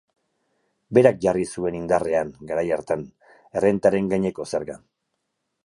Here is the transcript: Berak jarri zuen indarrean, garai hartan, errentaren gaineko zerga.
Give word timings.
Berak 0.97 1.19
jarri 1.25 1.45
zuen 1.57 1.77
indarrean, 1.79 2.31
garai 2.53 2.65
hartan, 2.77 3.05
errentaren 3.61 4.11
gaineko 4.15 4.51
zerga. 4.55 4.83